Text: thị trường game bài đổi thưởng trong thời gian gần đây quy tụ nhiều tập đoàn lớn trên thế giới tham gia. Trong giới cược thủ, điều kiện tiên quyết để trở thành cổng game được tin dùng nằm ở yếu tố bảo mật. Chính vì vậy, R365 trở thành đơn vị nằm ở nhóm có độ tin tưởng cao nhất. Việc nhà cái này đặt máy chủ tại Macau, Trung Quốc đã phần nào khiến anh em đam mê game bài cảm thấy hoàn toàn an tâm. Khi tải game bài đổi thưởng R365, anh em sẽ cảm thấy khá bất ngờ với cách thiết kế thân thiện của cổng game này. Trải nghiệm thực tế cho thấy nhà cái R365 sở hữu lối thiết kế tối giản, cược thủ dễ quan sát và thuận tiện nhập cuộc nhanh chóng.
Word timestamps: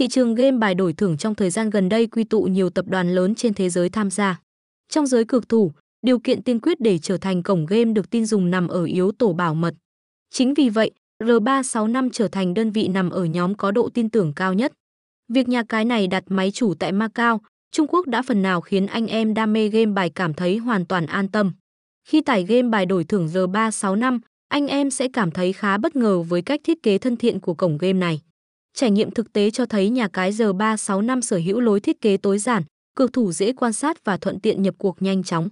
thị 0.00 0.08
trường 0.08 0.34
game 0.34 0.58
bài 0.58 0.74
đổi 0.74 0.92
thưởng 0.92 1.16
trong 1.16 1.34
thời 1.34 1.50
gian 1.50 1.70
gần 1.70 1.88
đây 1.88 2.06
quy 2.06 2.24
tụ 2.24 2.42
nhiều 2.42 2.70
tập 2.70 2.84
đoàn 2.88 3.14
lớn 3.14 3.34
trên 3.34 3.54
thế 3.54 3.70
giới 3.70 3.88
tham 3.88 4.10
gia. 4.10 4.40
Trong 4.88 5.06
giới 5.06 5.24
cược 5.24 5.48
thủ, 5.48 5.72
điều 6.02 6.18
kiện 6.18 6.42
tiên 6.42 6.60
quyết 6.60 6.80
để 6.80 6.98
trở 6.98 7.16
thành 7.16 7.42
cổng 7.42 7.66
game 7.66 7.84
được 7.84 8.10
tin 8.10 8.26
dùng 8.26 8.50
nằm 8.50 8.68
ở 8.68 8.84
yếu 8.84 9.12
tố 9.12 9.32
bảo 9.32 9.54
mật. 9.54 9.74
Chính 10.30 10.54
vì 10.54 10.68
vậy, 10.68 10.90
R365 11.22 12.10
trở 12.12 12.28
thành 12.28 12.54
đơn 12.54 12.70
vị 12.70 12.88
nằm 12.88 13.10
ở 13.10 13.24
nhóm 13.24 13.54
có 13.54 13.70
độ 13.70 13.88
tin 13.94 14.10
tưởng 14.10 14.32
cao 14.36 14.54
nhất. 14.54 14.72
Việc 15.28 15.48
nhà 15.48 15.62
cái 15.68 15.84
này 15.84 16.06
đặt 16.06 16.24
máy 16.28 16.50
chủ 16.50 16.74
tại 16.74 16.92
Macau, 16.92 17.40
Trung 17.72 17.86
Quốc 17.86 18.06
đã 18.06 18.22
phần 18.22 18.42
nào 18.42 18.60
khiến 18.60 18.86
anh 18.86 19.06
em 19.06 19.34
đam 19.34 19.52
mê 19.52 19.68
game 19.68 19.92
bài 19.92 20.10
cảm 20.10 20.34
thấy 20.34 20.56
hoàn 20.56 20.86
toàn 20.86 21.06
an 21.06 21.28
tâm. 21.28 21.52
Khi 22.08 22.20
tải 22.20 22.44
game 22.44 22.68
bài 22.68 22.86
đổi 22.86 23.04
thưởng 23.04 23.26
R365, 23.26 24.18
anh 24.48 24.66
em 24.66 24.90
sẽ 24.90 25.08
cảm 25.12 25.30
thấy 25.30 25.52
khá 25.52 25.78
bất 25.78 25.96
ngờ 25.96 26.22
với 26.22 26.42
cách 26.42 26.60
thiết 26.64 26.82
kế 26.82 26.98
thân 26.98 27.16
thiện 27.16 27.40
của 27.40 27.54
cổng 27.54 27.78
game 27.78 27.92
này. 27.92 28.20
Trải 28.74 28.90
nghiệm 28.90 29.10
thực 29.10 29.32
tế 29.32 29.50
cho 29.50 29.66
thấy 29.66 29.90
nhà 29.90 30.08
cái 30.08 30.32
R365 30.32 31.20
sở 31.20 31.36
hữu 31.36 31.60
lối 31.60 31.80
thiết 31.80 32.00
kế 32.00 32.16
tối 32.16 32.38
giản, 32.38 32.62
cược 32.94 33.12
thủ 33.12 33.32
dễ 33.32 33.52
quan 33.52 33.72
sát 33.72 34.04
và 34.04 34.16
thuận 34.16 34.40
tiện 34.40 34.62
nhập 34.62 34.74
cuộc 34.78 35.02
nhanh 35.02 35.22
chóng. 35.22 35.48